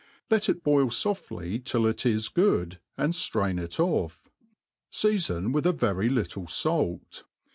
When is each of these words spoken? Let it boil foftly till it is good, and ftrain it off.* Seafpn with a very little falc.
Let 0.31 0.49
it 0.49 0.63
boil 0.63 0.87
foftly 0.87 1.63
till 1.63 1.85
it 1.85 2.07
is 2.07 2.27
good, 2.29 2.79
and 2.97 3.13
ftrain 3.13 3.59
it 3.61 3.79
off.* 3.79 4.31
Seafpn 4.91 5.53
with 5.53 5.67
a 5.67 5.73
very 5.73 6.09
little 6.09 6.47
falc. 6.47 7.21